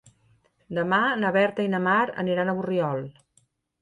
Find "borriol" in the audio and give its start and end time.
2.61-3.07